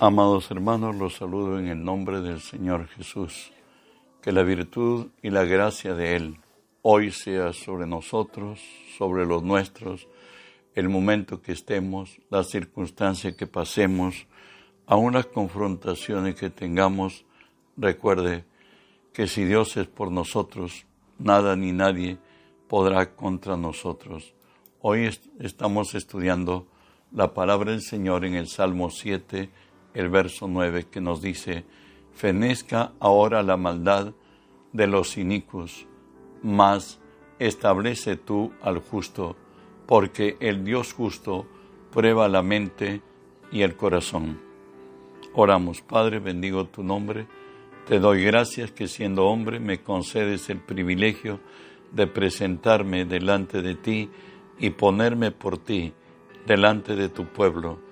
[0.00, 3.50] Amados hermanos, los saludo en el nombre del Señor Jesús.
[4.22, 6.40] Que la virtud y la gracia de Él
[6.82, 8.60] hoy sea sobre nosotros,
[8.96, 10.06] sobre los nuestros,
[10.76, 14.28] el momento que estemos, la circunstancia que pasemos,
[14.86, 17.24] aun las confrontaciones que tengamos,
[17.76, 18.44] recuerde
[19.12, 20.86] que si Dios es por nosotros,
[21.18, 22.18] nada ni nadie
[22.68, 24.32] podrá contra nosotros.
[24.80, 25.10] Hoy
[25.40, 26.68] estamos estudiando
[27.10, 29.50] la palabra del Señor en el Salmo 7,
[29.98, 31.64] el verso 9, que nos dice,
[32.14, 34.14] fenezca ahora la maldad
[34.72, 35.88] de los inicuos,
[36.40, 37.00] mas
[37.40, 39.34] establece tú al justo,
[39.86, 41.46] porque el Dios justo
[41.92, 43.02] prueba la mente
[43.50, 44.40] y el corazón.
[45.34, 47.26] Oramos, Padre, bendigo tu nombre,
[47.88, 51.40] te doy gracias que siendo hombre me concedes el privilegio
[51.90, 54.10] de presentarme delante de ti
[54.60, 55.92] y ponerme por ti
[56.46, 57.87] delante de tu pueblo.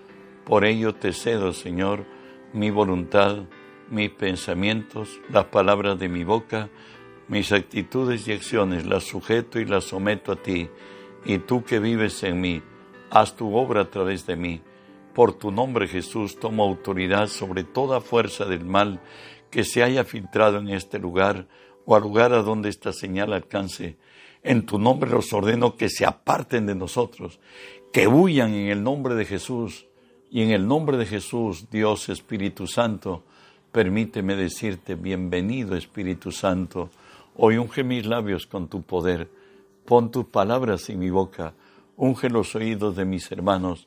[0.46, 2.06] Por ello te cedo, Señor,
[2.52, 3.46] mi voluntad,
[3.90, 6.70] mis pensamientos, las palabras de mi boca,
[7.26, 10.70] mis actitudes y acciones, las sujeto y las someto a ti.
[11.24, 12.62] Y tú que vives en mí,
[13.10, 14.62] haz tu obra a través de mí.
[15.14, 19.00] Por tu nombre, Jesús, tomo autoridad sobre toda fuerza del mal
[19.50, 21.48] que se haya filtrado en este lugar
[21.86, 23.96] o al lugar a donde esta señal alcance.
[24.44, 27.40] En tu nombre los ordeno que se aparten de nosotros
[27.92, 29.88] que huyan en el nombre de Jesús.
[30.30, 33.22] Y en el nombre de Jesús, Dios Espíritu Santo,
[33.70, 36.90] permíteme decirte, bienvenido Espíritu Santo,
[37.36, 39.28] hoy unge mis labios con tu poder,
[39.84, 41.54] pon tus palabras en mi boca,
[41.96, 43.86] unge los oídos de mis hermanos,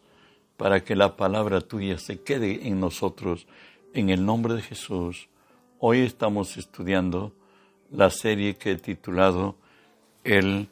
[0.55, 3.45] para que la palabra tuya se quede en nosotros,
[3.93, 5.27] en el nombre de Jesús.
[5.79, 7.33] Hoy estamos estudiando
[7.91, 9.55] la serie que he titulado
[10.23, 10.69] El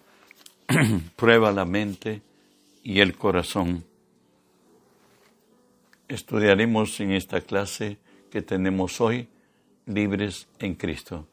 [1.15, 2.21] prueba la mente
[2.83, 3.83] y el corazón.
[6.07, 7.97] Estudiaremos en esta clase
[8.31, 9.27] que tenemos hoy,
[9.85, 11.27] libres en Cristo.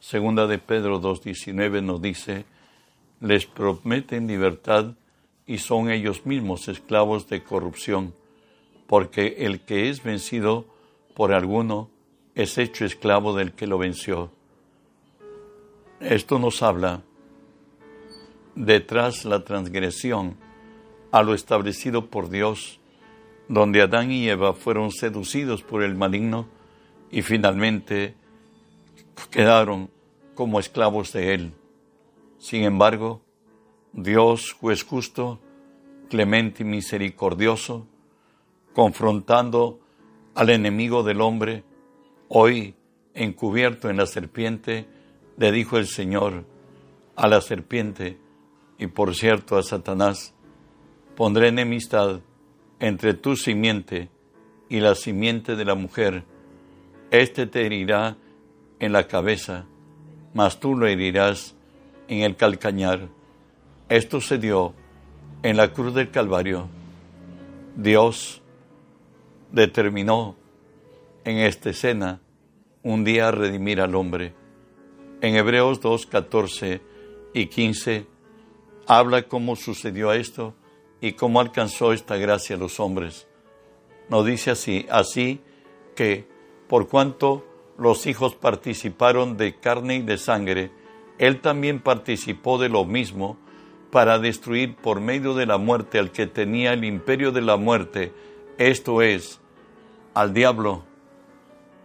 [0.00, 2.46] Segunda de Pedro 2.19 nos dice,
[3.20, 4.94] les prometen libertad
[5.46, 8.14] y son ellos mismos esclavos de corrupción,
[8.86, 10.64] porque el que es vencido
[11.14, 11.90] por alguno
[12.34, 14.30] es hecho esclavo del que lo venció.
[16.00, 17.02] Esto nos habla
[18.54, 20.36] detrás la transgresión
[21.12, 22.80] a lo establecido por Dios,
[23.48, 26.48] donde Adán y Eva fueron seducidos por el maligno
[27.10, 28.14] y finalmente
[29.30, 29.90] quedaron
[30.34, 31.52] como esclavos de él.
[32.38, 33.22] Sin embargo,
[33.92, 35.40] Dios, juez justo,
[36.08, 37.86] clemente y misericordioso,
[38.72, 39.80] confrontando
[40.34, 41.64] al enemigo del hombre,
[42.28, 42.74] hoy
[43.14, 44.88] encubierto en la serpiente,
[45.36, 46.44] le dijo el Señor
[47.14, 48.18] a la serpiente,
[48.78, 50.34] y por cierto a Satanás,
[51.14, 52.20] pondré enemistad
[52.84, 54.10] entre tu simiente
[54.68, 56.22] y la simiente de la mujer.
[57.10, 58.18] Este te herirá
[58.78, 59.64] en la cabeza,
[60.34, 61.54] mas tú lo herirás
[62.08, 63.08] en el calcañar.
[63.88, 64.74] Esto se dio
[65.42, 66.68] en la cruz del Calvario.
[67.74, 68.42] Dios
[69.50, 70.36] determinó
[71.24, 72.20] en esta escena
[72.82, 74.34] un día redimir al hombre.
[75.22, 76.82] En Hebreos 2, 14
[77.32, 78.04] y 15
[78.86, 80.54] habla cómo sucedió esto
[81.04, 83.28] y cómo alcanzó esta gracia a los hombres.
[84.08, 85.38] Nos dice así, así
[85.94, 86.26] que
[86.66, 87.44] por cuanto
[87.76, 90.70] los hijos participaron de carne y de sangre,
[91.18, 93.36] él también participó de lo mismo
[93.90, 98.14] para destruir por medio de la muerte al que tenía el imperio de la muerte,
[98.56, 99.42] esto es,
[100.14, 100.84] al diablo,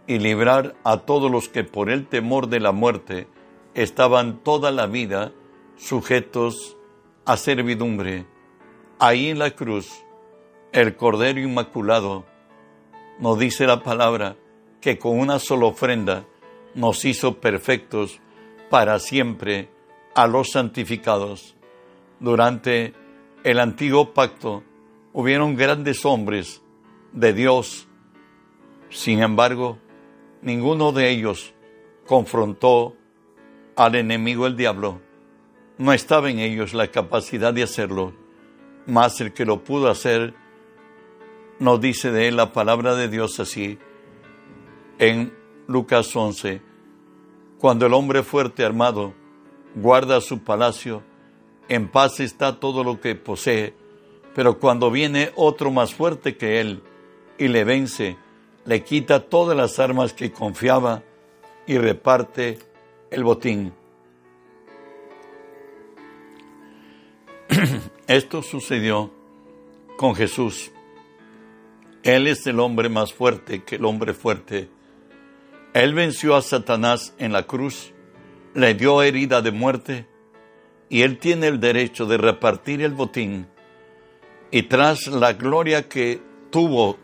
[0.06, 3.28] y librar a todos los que por el temor de la muerte
[3.74, 5.32] estaban toda la vida
[5.76, 6.78] sujetos
[7.26, 8.24] a servidumbre.
[9.00, 10.04] Ahí en la cruz,
[10.72, 12.26] el Cordero Inmaculado
[13.18, 14.36] nos dice la palabra
[14.80, 16.26] que con una sola ofrenda
[16.74, 18.20] nos hizo perfectos
[18.68, 19.70] para siempre
[20.14, 21.56] a los santificados.
[22.20, 22.94] Durante
[23.42, 24.62] el antiguo pacto
[25.12, 26.62] hubieron grandes hombres
[27.12, 27.88] de Dios.
[28.90, 29.78] Sin embargo,
[30.42, 31.54] ninguno de ellos
[32.06, 32.96] confrontó
[33.76, 35.00] al enemigo el diablo
[35.80, 38.12] no estaba en ellos la capacidad de hacerlo,
[38.86, 40.34] mas el que lo pudo hacer,
[41.58, 43.78] nos dice de él la palabra de Dios así,
[44.98, 45.32] en
[45.66, 46.62] Lucas 11,
[47.58, 49.14] cuando el hombre fuerte armado
[49.74, 51.02] guarda su palacio,
[51.68, 53.74] en paz está todo lo que posee,
[54.34, 56.82] pero cuando viene otro más fuerte que él
[57.38, 58.16] y le vence,
[58.64, 61.02] le quita todas las armas que confiaba
[61.66, 62.58] y reparte
[63.10, 63.72] el botín.
[68.10, 69.08] Esto sucedió
[69.96, 70.72] con Jesús.
[72.02, 74.68] Él es el hombre más fuerte que el hombre fuerte.
[75.74, 77.92] Él venció a Satanás en la cruz,
[78.52, 80.08] le dio herida de muerte,
[80.88, 83.46] y Él tiene el derecho de repartir el botín.
[84.50, 86.20] Y tras la gloria que
[86.50, 86.98] tuvo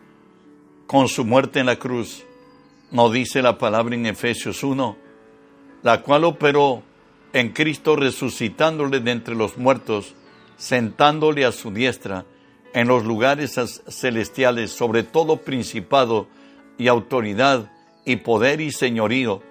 [0.87, 2.25] con su muerte en la cruz,
[2.91, 4.97] nos dice la palabra en Efesios 1,
[5.83, 6.83] la cual operó
[7.31, 10.13] en Cristo resucitándole de entre los muertos,
[10.57, 12.25] sentándole a su diestra
[12.73, 13.55] en los lugares
[13.87, 16.27] celestiales sobre todo principado
[16.77, 17.71] y autoridad
[18.05, 19.41] y poder y señorío,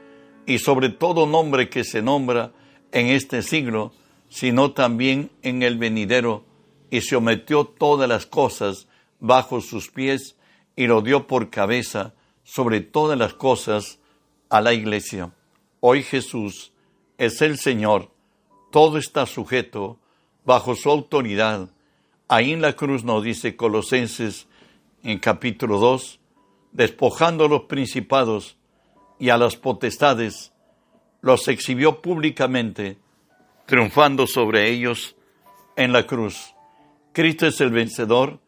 [0.47, 2.53] y sobre todo nombre que se nombra
[2.93, 3.93] en este siglo,
[4.29, 6.45] sino también en el venidero,
[6.91, 8.87] y sometió todas las cosas
[9.19, 10.37] bajo sus pies,
[10.77, 12.15] y lo dio por cabeza
[12.45, 13.99] sobre todas las cosas
[14.49, 15.33] a la iglesia.
[15.81, 16.73] Hoy Jesús
[17.19, 18.11] es el Señor,
[18.71, 19.99] todo está sujeto
[20.47, 21.69] bajo su autoridad.
[22.29, 24.47] Ahí en la cruz nos dice Colosenses
[25.03, 26.21] en capítulo 2,
[26.73, 28.57] despojando a los principados
[29.19, 30.53] y a las potestades,
[31.21, 32.99] los exhibió públicamente,
[33.67, 35.17] triunfando sobre ellos
[35.77, 36.55] en la cruz.
[37.13, 38.39] Cristo es el vencedor,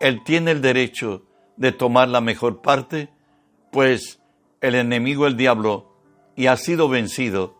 [0.00, 1.22] Él tiene el derecho
[1.56, 3.08] de tomar la mejor parte,
[3.72, 4.20] pues
[4.60, 5.94] el enemigo, el diablo,
[6.36, 7.56] y ha sido vencido.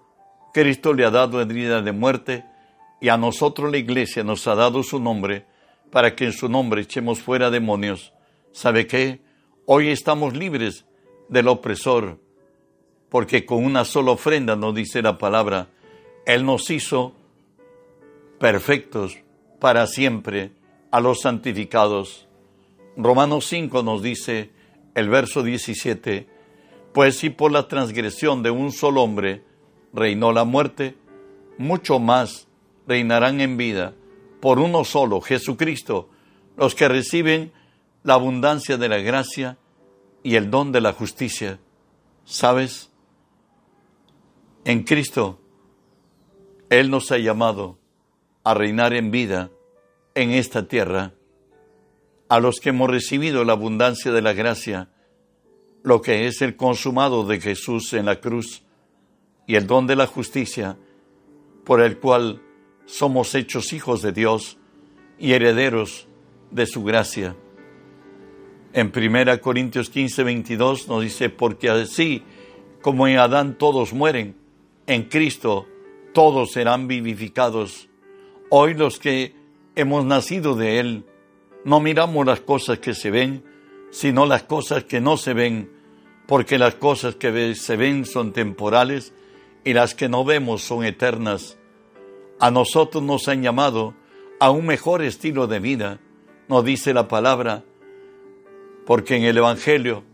[0.53, 2.45] Cristo le ha dado herida de muerte
[3.01, 5.47] y a nosotros la iglesia nos ha dado su nombre
[5.91, 8.13] para que en su nombre echemos fuera demonios.
[8.53, 9.21] ¿Sabe qué?
[9.67, 10.85] Hoy estamos libres
[11.29, 12.19] del opresor,
[13.09, 15.69] porque con una sola ofrenda, nos dice la palabra,
[16.27, 17.15] Él nos hizo
[18.39, 19.19] perfectos
[19.59, 20.53] para siempre
[20.91, 22.27] a los santificados.
[22.97, 24.51] Romanos 5 nos dice
[24.95, 26.27] el verso 17,
[26.93, 29.45] pues si por la transgresión de un solo hombre
[29.93, 30.97] reinó la muerte,
[31.59, 32.48] mucho más
[32.89, 33.95] reinarán en vida
[34.41, 36.09] por uno solo, Jesucristo,
[36.57, 37.53] los que reciben
[38.03, 39.59] la abundancia de la gracia
[40.23, 41.61] y el don de la justicia.
[42.25, 42.91] ¿Sabes?
[44.65, 45.41] En Cristo,
[46.71, 47.79] Él nos ha llamado
[48.45, 49.51] a reinar en vida
[50.15, 51.13] en esta tierra.
[52.29, 54.91] A los que hemos recibido la abundancia de la gracia,
[55.83, 58.63] lo que es el consumado de Jesús en la cruz
[59.47, 60.77] y el don de la justicia,
[61.65, 62.43] por el cual
[62.89, 64.57] somos hechos hijos de Dios
[65.19, 66.09] y herederos
[66.51, 67.37] de su gracia.
[68.73, 72.23] En 1 Corintios 15, 22 nos dice, porque así
[72.81, 74.37] como en Adán todos mueren,
[74.87, 75.67] en Cristo
[76.15, 77.91] todos serán vivificados.
[78.49, 79.35] Hoy los que
[79.77, 81.05] hemos nacido de Él,
[81.65, 83.45] no miramos las cosas que se ven,
[83.91, 85.71] sino las cosas que no se ven,
[86.27, 89.13] porque las cosas que se ven son temporales
[89.63, 91.59] y las que no vemos son eternas.
[92.41, 93.95] A nosotros nos han llamado
[94.39, 96.01] a un mejor estilo de vida,
[96.49, 97.65] nos dice la palabra,
[98.87, 100.05] porque en el Evangelio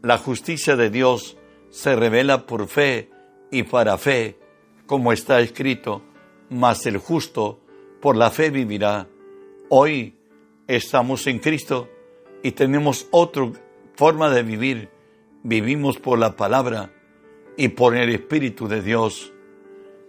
[0.00, 1.36] la justicia de Dios
[1.70, 3.10] se revela por fe
[3.50, 4.38] y para fe,
[4.86, 6.02] como está escrito,
[6.50, 7.60] mas el justo
[8.00, 9.08] por la fe vivirá.
[9.68, 10.14] Hoy
[10.68, 11.88] estamos en Cristo
[12.42, 13.50] y tenemos otra
[13.96, 14.88] forma de vivir.
[15.42, 16.92] Vivimos por la palabra
[17.56, 19.31] y por el Espíritu de Dios.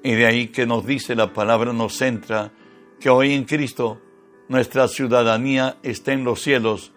[0.04, 2.52] Y de ahí que nos dice la palabra, nos centra
[3.00, 4.02] que hoy en Cristo
[4.50, 6.92] nuestra ciudadanía está en los cielos,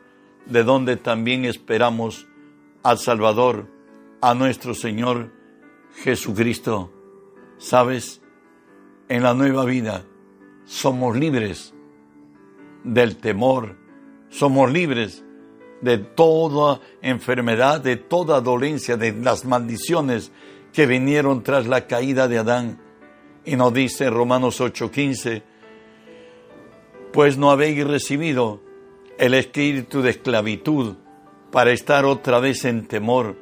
[0.45, 2.27] de donde también esperamos
[2.83, 3.69] al Salvador,
[4.21, 5.33] a nuestro Señor
[6.03, 6.93] Jesucristo.
[7.59, 8.21] ¿Sabes?
[9.09, 10.05] En la nueva vida
[10.65, 11.73] somos libres
[12.83, 13.77] del temor,
[14.29, 15.25] somos libres
[15.81, 20.33] de toda enfermedad, de toda dolencia, de las maldiciones
[20.73, 22.81] que vinieron tras la caída de Adán.
[23.47, 25.43] Y nos dice Romanos 8:15,
[27.13, 28.61] pues no habéis recibido
[29.19, 30.97] el espíritu de esclavitud
[31.53, 33.37] para estar otra vez en temor,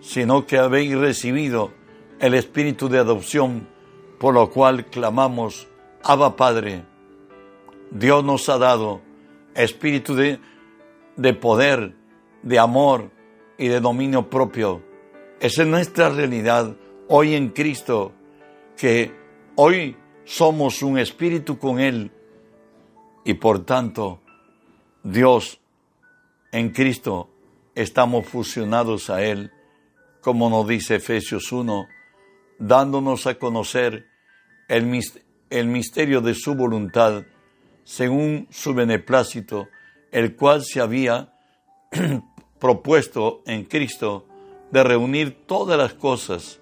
[0.00, 1.72] sino que habéis recibido
[2.20, 3.66] el espíritu de adopción,
[4.18, 5.66] por lo cual clamamos,
[6.04, 6.84] Abba Padre.
[7.90, 9.00] Dios nos ha dado
[9.54, 10.38] espíritu de,
[11.16, 11.92] de poder,
[12.42, 13.10] de amor
[13.58, 14.80] y de dominio propio.
[15.40, 16.76] Esa es nuestra realidad
[17.08, 18.12] hoy en Cristo,
[18.76, 19.19] que
[19.62, 22.10] hoy somos un espíritu con Él
[23.26, 24.22] y por tanto
[25.02, 25.60] Dios
[26.50, 27.28] en Cristo
[27.74, 29.52] estamos fusionados a Él,
[30.22, 31.86] como nos dice Efesios 1,
[32.58, 34.06] dándonos a conocer
[34.66, 34.98] el,
[35.50, 37.24] el misterio de su voluntad
[37.84, 39.68] según su beneplácito,
[40.10, 41.34] el cual se había
[42.58, 44.26] propuesto en Cristo
[44.70, 46.59] de reunir todas las cosas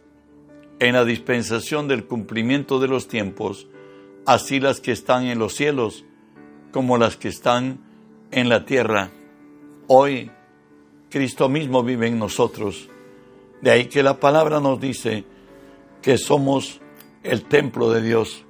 [0.81, 3.67] en la dispensación del cumplimiento de los tiempos,
[4.27, 6.05] así las que están en los cielos
[6.73, 7.81] como las que están
[8.31, 9.11] en la tierra.
[9.87, 10.31] Hoy
[11.11, 12.89] Cristo mismo vive en nosotros.
[13.61, 15.25] De ahí que la palabra nos dice
[16.03, 16.81] que somos
[17.23, 18.45] el templo de Dios.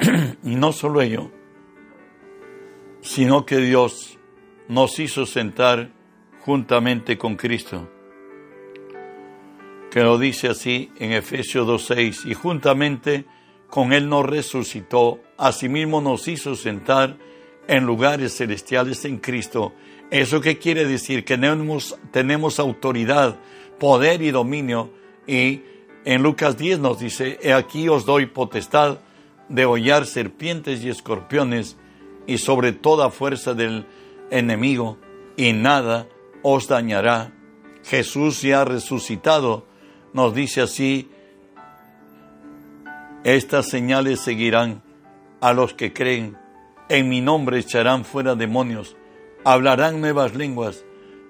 [0.42, 1.30] y no solo ello,
[3.00, 4.18] sino que Dios
[4.68, 5.90] nos hizo sentar
[6.40, 7.88] juntamente con Cristo,
[9.90, 13.24] que lo dice así en Efesios 2.6, y juntamente
[13.68, 17.16] con Él nos resucitó, asimismo nos hizo sentar
[17.66, 19.74] en lugares celestiales en Cristo.
[20.10, 21.24] ¿Eso qué quiere decir?
[21.24, 23.38] Que tenemos, tenemos autoridad,
[23.78, 24.90] poder y dominio.
[25.26, 25.62] Y
[26.04, 29.00] en Lucas 10 nos dice, he aquí os doy potestad
[29.50, 31.76] de hollar serpientes y escorpiones
[32.26, 33.86] y sobre toda fuerza del
[34.30, 34.98] enemigo,
[35.36, 36.08] y nada
[36.42, 37.32] os dañará.
[37.84, 39.67] Jesús ya resucitado
[40.12, 41.10] nos dice así,
[43.24, 44.82] estas señales seguirán
[45.40, 46.36] a los que creen
[46.88, 48.96] en mi nombre echarán fuera demonios,
[49.44, 50.84] hablarán nuevas lenguas,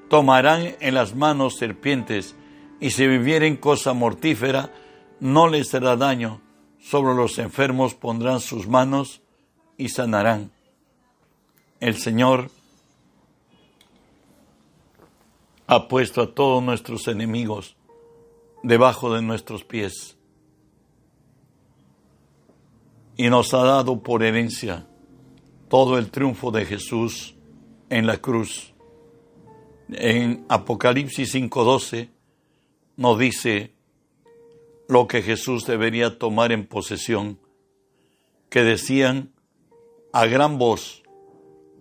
[0.09, 2.37] tomarán en las manos serpientes,
[2.81, 4.73] y si vivieren cosa mortífera,
[5.21, 6.41] no les será daño.
[6.79, 9.21] Sobre los enfermos pondrán sus manos
[9.77, 10.53] y sanarán.
[11.81, 12.51] El Señor
[15.67, 17.77] ha puesto a todos nuestros enemigos
[18.63, 20.19] debajo de nuestros pies
[23.19, 24.87] y nos ha dado por herencia
[25.69, 27.35] todo el triunfo de Jesús
[27.91, 28.73] en la cruz.
[29.91, 32.11] En Apocalipsis 5:12
[32.97, 33.75] nos dice
[34.89, 37.39] lo que Jesús debería tomar en posesión,
[38.49, 39.33] que decían
[40.13, 41.03] a gran voz,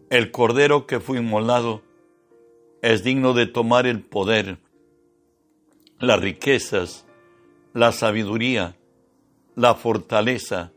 [0.10, 1.82] el cordero que fue inmolado
[2.82, 4.60] es digno de tomar el poder,
[6.00, 7.06] las riquezas,
[7.74, 8.76] la sabiduría,
[9.56, 10.72] la fortaleza,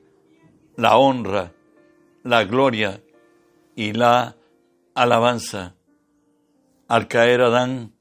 [0.76, 1.52] la honra,
[2.22, 3.02] la gloria
[3.76, 4.36] y la
[4.94, 5.74] alabanza.
[6.88, 7.92] Al caer Adán,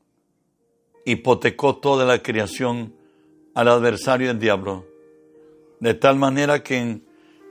[1.05, 2.93] hipotecó toda la creación
[3.53, 4.85] al adversario del diablo,
[5.79, 7.05] de tal manera que en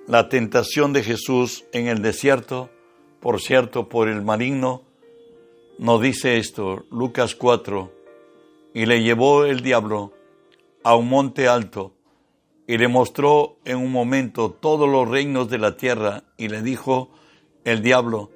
[0.07, 2.71] la tentación de Jesús en el desierto,
[3.21, 4.83] por cierto, por el maligno,
[5.79, 7.93] nos dice esto, Lucas 4,
[8.75, 10.13] y le llevó el diablo
[10.83, 11.93] a un monte alto
[12.67, 17.11] y le mostró en un momento todos los reinos de la tierra y le dijo
[17.65, 18.31] el diablo,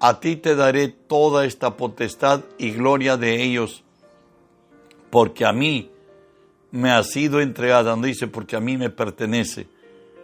[0.00, 3.84] a ti te daré toda esta potestad y gloria de ellos,
[5.10, 5.90] porque a mí
[6.70, 9.66] me ha sido entregada, no dice porque a mí me pertenece,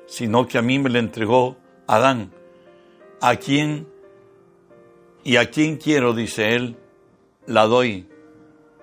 [0.06, 1.56] sino que a mí me la entregó
[1.87, 2.30] Adán,
[3.20, 3.87] a quien
[5.25, 6.76] y a quien quiero, dice él,
[7.47, 8.10] la doy.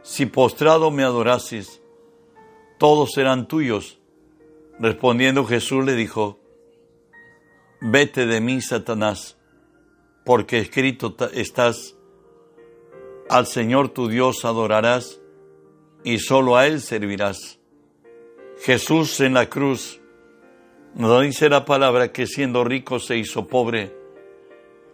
[0.07, 1.81] Si postrado me adorases,
[2.77, 3.99] todos serán tuyos
[4.79, 6.39] Respondiendo Jesús le dijo,
[7.81, 9.37] vete de mí, Satanás,
[10.23, 11.97] porque escrito estás,
[13.27, 15.19] al Señor tu Dios adorarás
[16.05, 17.59] y solo a Él servirás.
[18.61, 19.99] Jesús en la cruz
[20.93, 23.93] nos dice la palabra que siendo rico se hizo pobre.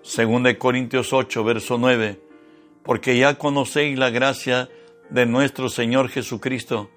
[0.02, 2.20] Según de Corintios 8, verso 9,
[2.84, 4.83] porque ya conocéis la gracia de
[5.14, 6.90] nuestro Señor Jesucristo,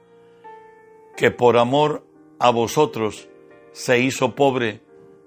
[1.17, 2.03] que por amor
[2.39, 3.29] a vosotros
[3.73, 4.81] se hizo pobre,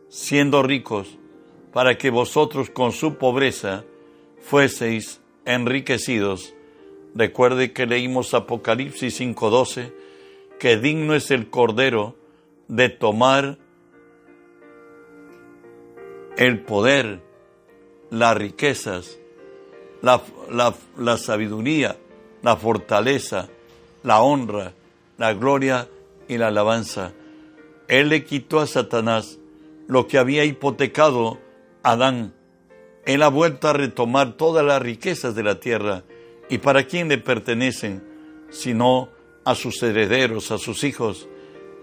[0.07, 1.19] siendo ricos,
[1.71, 3.85] para que vosotros con su pobreza
[4.41, 6.55] fueseis enriquecidos.
[7.13, 9.93] Recuerde que leímos Apocalipsis 5:12,
[10.59, 12.15] que digno es el Cordero
[12.67, 13.59] de tomar
[16.37, 17.21] el poder,
[18.09, 19.19] las riquezas,
[20.01, 20.23] la,
[20.97, 21.97] la sabiduría,
[22.41, 23.49] la fortaleza,
[24.03, 24.73] la honra,
[25.17, 25.87] la gloria
[26.27, 27.13] y la alabanza.
[27.87, 29.39] Él le quitó a Satanás
[29.87, 31.39] lo que había hipotecado
[31.83, 32.33] Adán.
[33.05, 36.03] Él ha vuelto a retomar todas las riquezas de la tierra.
[36.49, 38.03] ¿Y para quién le pertenecen?
[38.51, 39.09] Sino
[39.45, 41.27] a sus herederos, a sus hijos.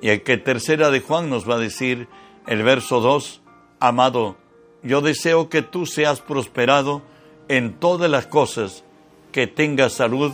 [0.00, 2.08] Y el que tercera de Juan nos va a decir,
[2.46, 3.42] el verso 2,
[3.80, 4.36] Amado,
[4.82, 7.02] yo deseo que tú seas prosperado
[7.48, 8.84] en todas las cosas,
[9.32, 10.32] que tengas salud,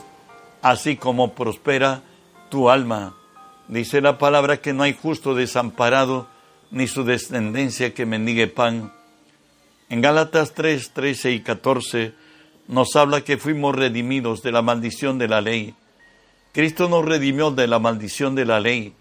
[0.63, 2.03] así como prospera
[2.49, 3.15] tu alma.
[3.69, 6.29] Dice la palabra que no hay justo desamparado,
[6.71, 8.93] ni su descendencia que mendigue pan.
[9.91, 12.15] En Gálatas 3, 13 y 14
[12.69, 15.75] nos habla que fuimos redimidos de la maldición de la ley.
[16.53, 18.95] Cristo nos redimió de la maldición de la ley,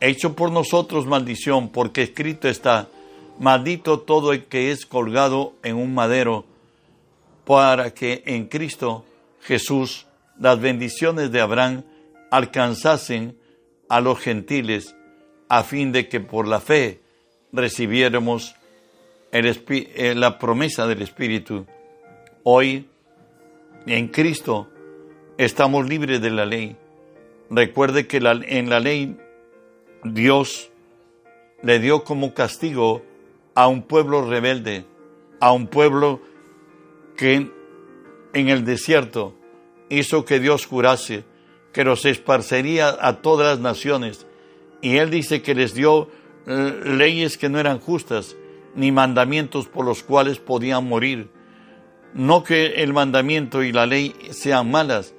[0.00, 2.88] hecho por nosotros maldición, porque escrito está,
[3.38, 6.44] maldito todo el que es colgado en un madero,
[7.44, 9.04] para que en Cristo
[9.42, 10.06] Jesús
[10.40, 11.84] las bendiciones de Abraham
[12.30, 13.38] alcanzasen
[13.88, 14.96] a los gentiles
[15.48, 17.00] a fin de que por la fe
[17.52, 18.56] recibiéramos
[19.32, 21.66] eh, la promesa del Espíritu.
[22.42, 22.88] Hoy,
[23.86, 24.68] en Cristo,
[25.36, 26.76] estamos libres de la ley.
[27.50, 29.16] Recuerde que en la ley
[30.04, 30.70] Dios
[31.62, 33.02] le dio como castigo
[33.54, 34.86] a un pueblo rebelde,
[35.40, 36.20] a un pueblo
[37.16, 37.50] que
[38.32, 39.34] en el desierto
[39.90, 41.24] hizo que Dios jurase
[41.72, 44.26] que los esparcería a todas las naciones.
[44.80, 46.08] Y él dice que les dio
[46.46, 48.36] eh, leyes que no eran justas,
[48.74, 51.30] ni mandamientos por los cuales podían morir.
[52.14, 55.14] No que el mandamiento y la ley sean malas,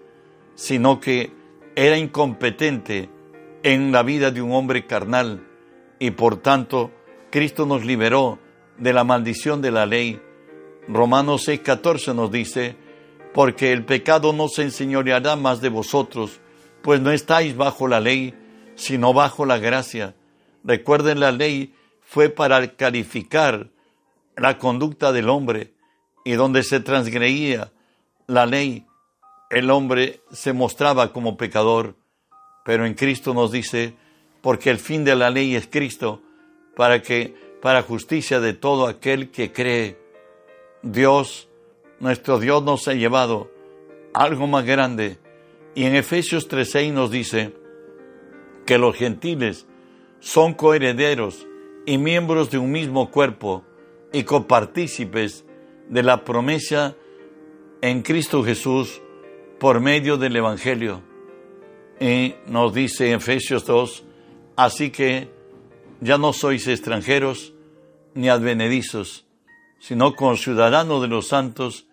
[0.56, 1.32] sino que
[1.75, 3.10] era incompetente
[3.63, 5.48] en la vida de un hombre carnal
[6.00, 6.92] y por tanto
[7.30, 8.40] Cristo nos liberó
[8.78, 10.20] de la maldición de la ley.
[10.88, 12.75] Romanos 6:14 nos dice,
[13.34, 16.42] porque el pecado no se enseñoreará más de vosotros,
[16.82, 18.34] pues no estáis bajo la ley,
[18.76, 20.16] sino bajo la gracia.
[20.64, 23.70] Recuerden, la ley fue para calificar
[24.36, 25.74] la conducta del hombre
[26.26, 27.72] y donde se transgreía
[28.28, 28.86] la ley,
[29.50, 31.96] el hombre se mostraba como pecador.
[32.64, 33.96] Pero en Cristo nos dice,
[34.42, 36.22] porque el fin de la ley es Cristo,
[36.76, 40.00] para que, para justicia de todo aquel que cree,
[40.84, 41.50] Dios,
[42.01, 43.51] nuestro Dios nos ha llevado
[44.13, 45.20] algo más grande.
[45.75, 47.53] Y en Efesios 3:6 nos dice
[48.65, 49.67] que los gentiles
[50.20, 51.48] son coherederos
[51.86, 53.63] y miembros de un mismo cuerpo
[54.12, 55.46] y copartícipes
[55.89, 56.96] de la promesa
[57.81, 59.00] en Cristo Jesús
[59.60, 61.03] por medio del Evangelio.
[62.00, 64.03] Y nos dice Efesios 2,
[64.55, 65.29] así que
[66.00, 67.53] ya no sois extranjeros
[68.15, 69.27] ni advenedizos,
[69.79, 71.88] sino conciudadanos de los santos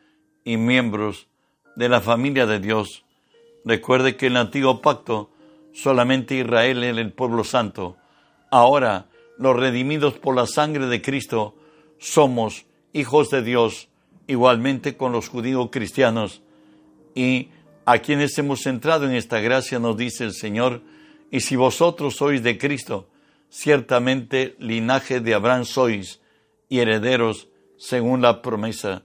[0.49, 1.27] y miembros
[1.77, 3.05] de la familia de Dios.
[3.67, 5.31] Recuerde que en el antiguo pacto
[5.75, 7.99] solamente Israel era el pueblo santo.
[8.51, 11.55] Ahora, los redimidos por la sangre de Cristo,
[11.99, 13.91] somos hijos de Dios,
[14.27, 16.41] igualmente con los judíos cristianos.
[17.15, 17.51] Y
[17.85, 20.81] a quienes hemos entrado en esta gracia, nos dice el Señor,
[21.31, 23.11] y si vosotros sois de Cristo,
[23.51, 26.23] ciertamente linaje de Abraham sois
[26.71, 29.03] y herederos según la promesa.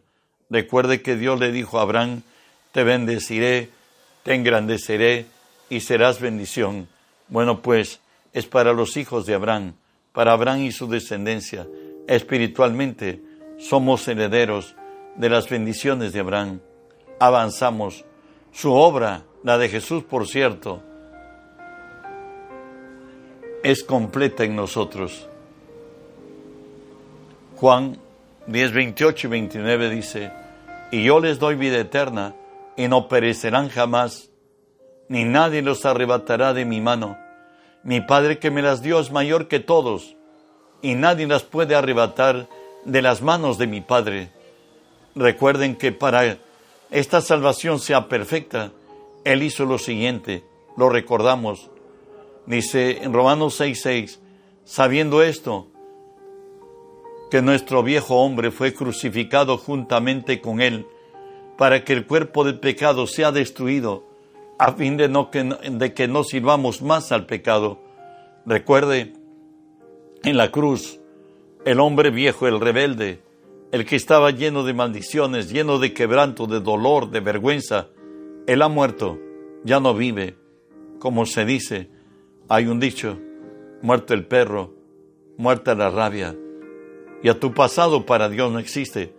[0.49, 2.21] Recuerde que Dios le dijo a Abraham,
[2.71, 3.69] te bendeciré,
[4.23, 5.25] te engrandeceré
[5.69, 6.87] y serás bendición.
[7.27, 7.99] Bueno, pues
[8.33, 9.73] es para los hijos de Abraham,
[10.11, 11.67] para Abraham y su descendencia.
[12.07, 13.21] Espiritualmente
[13.59, 14.75] somos herederos
[15.15, 16.59] de las bendiciones de Abraham.
[17.19, 18.05] Avanzamos
[18.51, 20.81] su obra, la de Jesús, por cierto,
[23.63, 25.27] es completa en nosotros.
[27.55, 27.97] Juan
[28.47, 30.31] 10, 28 y 29 dice,
[30.91, 32.35] y yo les doy vida eterna,
[32.75, 34.29] y no perecerán jamás,
[35.07, 37.17] ni nadie los arrebatará de mi mano.
[37.83, 40.15] Mi Padre que me las dio es mayor que todos,
[40.81, 42.49] y nadie las puede arrebatar
[42.85, 44.29] de las manos de mi Padre.
[45.15, 46.37] Recuerden que para
[46.91, 48.71] esta salvación sea perfecta,
[49.23, 50.43] Él hizo lo siguiente,
[50.75, 51.69] lo recordamos.
[52.45, 54.19] Dice en Romanos 6:6,
[54.65, 55.67] sabiendo esto,
[57.33, 60.85] que nuestro viejo hombre fue crucificado juntamente con Él,
[61.57, 64.03] para que el cuerpo del pecado sea destruido,
[64.59, 67.79] a fin de, que, de que no sirvamos más al pecado.
[68.45, 69.13] Recuerde,
[70.23, 70.99] en la cruz,
[71.65, 73.23] el hombre viejo, el rebelde,
[73.71, 77.87] el que estaba lleno de maldiciones, lleno de quebranto, de dolor, de vergüenza,
[78.45, 79.17] él ha muerto,
[79.63, 80.37] ya no vive.
[80.99, 81.89] Como se dice,
[82.47, 83.17] hay un dicho,
[83.81, 84.75] muerto el perro,
[85.35, 86.35] muerta la rabia.
[87.23, 89.13] Y a tu pasado para Dios no existe,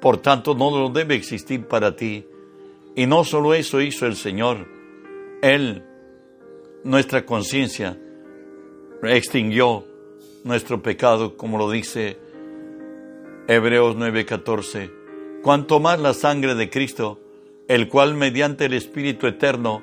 [0.00, 2.24] por tanto no lo debe existir para ti.
[2.94, 4.68] Y no solo eso hizo el Señor,
[5.42, 5.84] Él,
[6.84, 7.98] nuestra conciencia,
[9.02, 9.84] extinguió
[10.44, 12.18] nuestro pecado, como lo dice
[13.48, 14.90] Hebreos 9:14,
[15.42, 17.20] cuanto más la sangre de Cristo,
[17.66, 19.82] el cual mediante el Espíritu Eterno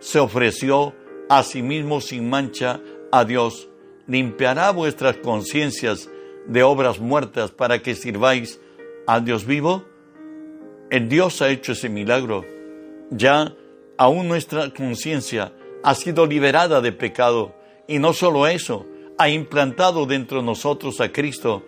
[0.00, 0.94] se ofreció
[1.28, 2.80] a sí mismo sin mancha
[3.12, 3.68] a Dios,
[4.06, 6.10] limpiará vuestras conciencias
[6.46, 8.60] de obras muertas para que sirváis
[9.06, 9.84] a Dios vivo.
[10.90, 12.44] El Dios ha hecho ese milagro.
[13.10, 13.54] Ya
[13.96, 15.52] aún nuestra conciencia
[15.82, 17.54] ha sido liberada de pecado
[17.86, 18.86] y no solo eso,
[19.18, 21.62] ha implantado dentro de nosotros a Cristo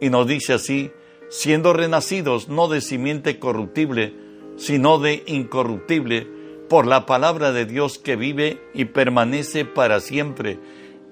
[0.00, 0.90] y nos dice así,
[1.28, 4.14] siendo renacidos no de simiente corruptible,
[4.56, 6.28] sino de incorruptible,
[6.68, 10.58] por la palabra de Dios que vive y permanece para siempre.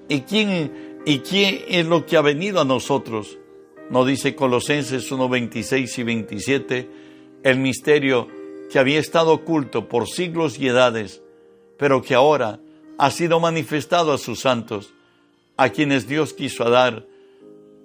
[0.09, 3.37] ¿Y quién, y quién es lo que ha venido a nosotros?
[3.89, 6.89] Nos dice Colosenses 1, 26 y 27,
[7.43, 8.27] el misterio
[8.71, 11.21] que había estado oculto por siglos y edades,
[11.77, 12.59] pero que ahora
[12.97, 14.93] ha sido manifestado a sus santos,
[15.57, 17.05] a quienes Dios quiso dar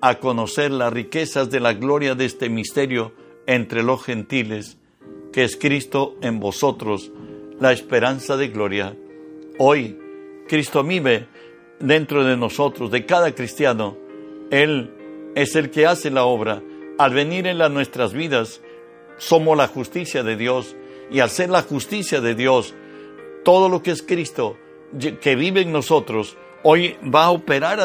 [0.01, 3.13] a conocer las riquezas de la gloria de este misterio
[3.47, 4.77] entre los gentiles,
[5.33, 7.11] que es Cristo en vosotros,
[7.59, 8.97] la esperanza de gloria.
[9.59, 9.99] Hoy,
[10.47, 11.27] Cristo vive
[11.79, 13.97] dentro de nosotros, de cada cristiano.
[14.51, 14.93] Él
[15.35, 16.63] es el que hace la obra.
[16.99, 18.61] Al venir en nuestras vidas,
[19.19, 20.77] somos la justicia de Dios.
[21.11, 22.75] Y al ser la justicia de Dios,
[23.45, 24.57] todo lo que es Cristo,
[25.21, 27.79] que vive en nosotros, hoy va a operar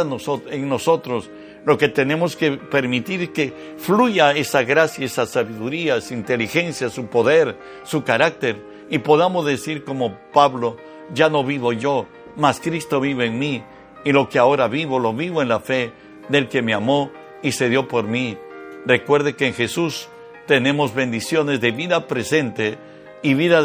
[0.49, 1.29] en nosotros.
[1.65, 7.55] Lo que tenemos que permitir que fluya esa gracia, esa sabiduría, esa inteligencia, su poder,
[7.83, 8.57] su carácter,
[8.89, 10.77] y podamos decir como Pablo,
[11.13, 13.63] ya no vivo yo, mas Cristo vive en mí,
[14.03, 15.91] y lo que ahora vivo, lo vivo en la fe
[16.29, 17.11] del que me amó
[17.43, 18.37] y se dio por mí.
[18.85, 20.09] Recuerde que en Jesús
[20.47, 22.77] tenemos bendiciones de vida presente
[23.21, 23.63] y, vida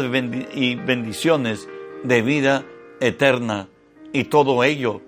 [0.53, 1.67] y bendiciones
[2.03, 2.65] de vida
[2.99, 3.67] eterna.
[4.13, 5.01] Y todo ello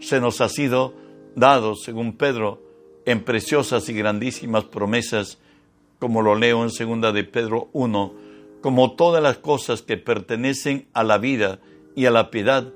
[0.00, 0.94] se nos ha sido
[1.34, 2.60] dado, según Pedro,
[3.04, 5.38] en preciosas y grandísimas promesas,
[5.98, 8.14] como lo leo en segunda de Pedro 1,
[8.60, 11.60] como todas las cosas que pertenecen a la vida
[11.94, 12.72] y a la piedad,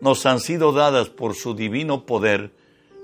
[0.00, 2.52] nos han sido dadas por su divino poder,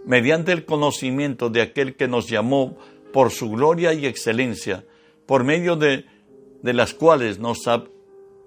[0.06, 2.76] mediante el conocimiento de aquel que nos llamó
[3.12, 4.84] por su gloria y excelencia,
[5.26, 6.04] por medio de,
[6.62, 7.84] las cuales nos ha,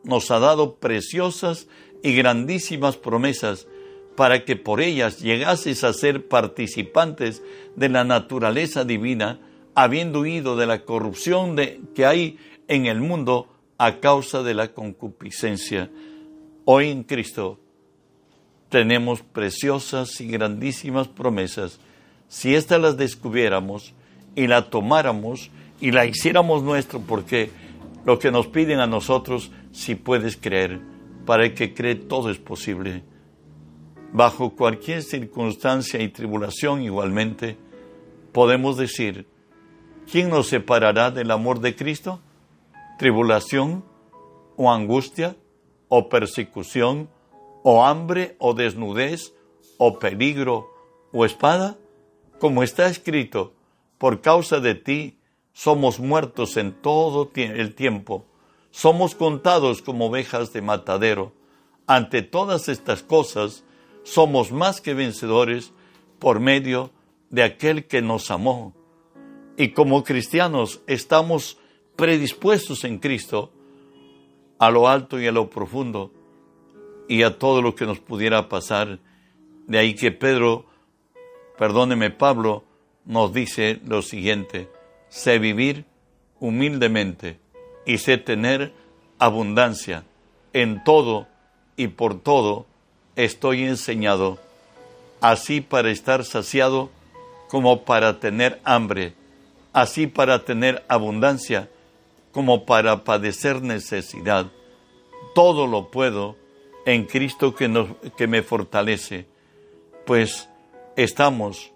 [0.04, 1.68] nos ha dado preciosas
[2.04, 3.68] y grandísimas promesas,
[4.16, 7.44] para que por ellas llegases a ser participantes
[7.76, 9.40] de la naturaleza divina,
[9.76, 14.74] habiendo huido de la corrupción de, que hay en el mundo a causa de la
[14.74, 15.92] concupiscencia.
[16.66, 17.60] Hoy en Cristo
[18.70, 21.80] tenemos preciosas y grandísimas promesas.
[22.28, 23.94] Si éstas las descubriéramos
[24.36, 25.50] y la tomáramos
[25.80, 27.52] y la hiciéramos nuestro, porque
[28.06, 30.80] lo que nos piden a nosotros, si puedes creer,
[31.26, 33.04] para el que cree todo es posible.
[34.14, 37.58] Bajo cualquier circunstancia y tribulación igualmente,
[38.32, 39.28] podemos decir,
[40.10, 42.22] ¿quién nos separará del amor de Cristo?
[42.98, 43.84] ¿Tribulación
[44.56, 45.36] o angustia
[45.90, 47.10] o persecución
[47.70, 49.34] o hambre o desnudez
[49.78, 50.72] o peligro
[51.12, 51.78] o espada?
[52.40, 53.52] Como está escrito,
[53.98, 55.20] por causa de ti
[55.52, 58.26] somos muertos en todo el tiempo,
[58.72, 61.34] somos contados como ovejas de matadero.
[61.88, 63.66] Ante todas estas cosas,
[64.04, 65.74] somos más que vencedores
[66.20, 66.92] por medio
[67.30, 68.74] de aquel que nos amó.
[69.58, 71.58] Y como cristianos estamos
[71.98, 73.52] predispuestos en Cristo
[74.58, 76.14] a lo alto y a lo profundo
[77.08, 79.00] y a todo lo que nos pudiera pasar.
[79.68, 80.66] De ahí que Pedro,
[81.58, 82.64] perdóneme Pablo,
[83.06, 84.70] nos dice lo siguiente,
[85.10, 85.86] sé vivir
[86.40, 87.40] humildemente
[87.86, 88.74] y sé tener
[89.20, 90.04] abundancia
[90.54, 91.28] en todo
[91.76, 92.66] y por todo
[93.16, 94.38] estoy enseñado,
[95.22, 96.90] así para estar saciado
[97.50, 99.14] como para tener hambre,
[99.74, 101.70] así para tener abundancia
[102.32, 104.48] como para padecer necesidad.
[105.34, 106.36] Todo lo puedo
[106.88, 109.28] en Cristo que, nos, que me fortalece,
[110.06, 110.48] pues
[110.96, 111.74] estamos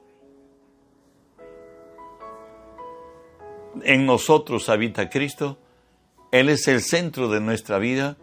[3.84, 5.58] en nosotros habita Cristo,
[6.32, 8.16] Él es el centro de nuestra vida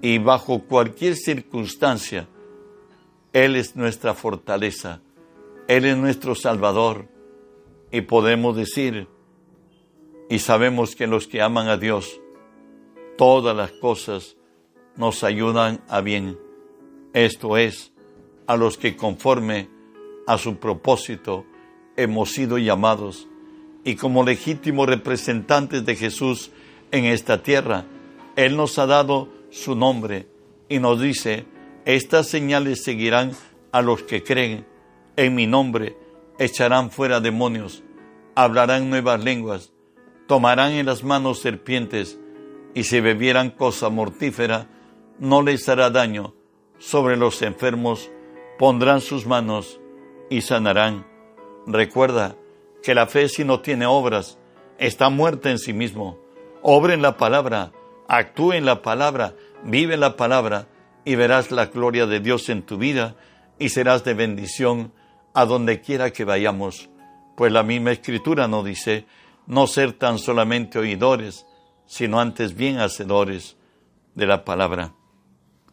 [0.00, 2.26] y bajo cualquier circunstancia,
[3.34, 5.02] Él es nuestra fortaleza,
[5.66, 7.06] Él es nuestro Salvador.
[7.90, 9.08] Y podemos decir,
[10.30, 12.18] y sabemos que los que aman a Dios,
[13.18, 14.37] todas las cosas
[14.98, 16.38] nos ayudan a bien.
[17.14, 17.92] Esto es,
[18.46, 19.70] a los que conforme
[20.26, 21.46] a su propósito
[21.96, 23.26] hemos sido llamados
[23.84, 26.50] y como legítimos representantes de Jesús
[26.90, 27.86] en esta tierra,
[28.36, 30.28] Él nos ha dado su nombre
[30.68, 31.46] y nos dice,
[31.86, 33.32] estas señales seguirán
[33.72, 34.66] a los que creen
[35.16, 35.96] en mi nombre,
[36.38, 37.82] echarán fuera demonios,
[38.34, 39.72] hablarán nuevas lenguas,
[40.26, 42.18] tomarán en las manos serpientes
[42.74, 44.68] y si bebieran cosa mortífera,
[45.18, 46.34] no les hará daño.
[46.78, 48.10] Sobre los enfermos
[48.58, 49.80] pondrán sus manos
[50.30, 51.06] y sanarán.
[51.66, 52.36] Recuerda
[52.82, 54.38] que la fe si no tiene obras
[54.78, 56.18] está muerta en sí mismo.
[56.62, 57.72] Obre en la palabra,
[58.06, 60.68] actúe en la palabra, vive la palabra
[61.04, 63.16] y verás la gloria de Dios en tu vida
[63.58, 64.92] y serás de bendición
[65.34, 66.90] a donde quiera que vayamos.
[67.36, 69.06] Pues la misma escritura nos dice
[69.46, 71.46] no ser tan solamente oidores,
[71.86, 73.56] sino antes bien hacedores
[74.14, 74.92] de la palabra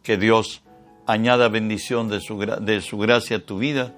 [0.06, 0.62] que Dios
[1.04, 3.92] añada bendición de su, de su gracia a tu vida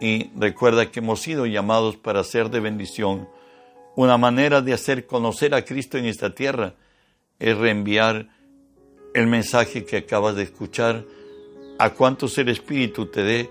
[0.00, 3.28] y recuerda que hemos sido llamados para ser de bendición.
[3.94, 6.74] Una manera de hacer conocer a Cristo en esta tierra
[7.38, 8.30] es reenviar
[9.14, 11.04] el mensaje que acabas de escuchar
[11.78, 13.50] a cuantos el Espíritu te dé,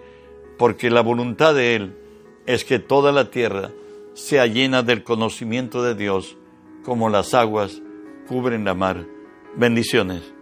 [0.57, 1.97] porque la voluntad de Él
[2.45, 3.71] es que toda la tierra
[4.13, 6.35] sea llena del conocimiento de Dios,
[6.83, 7.81] como las aguas
[8.27, 9.05] cubren la mar.
[9.55, 10.36] Bendiciones.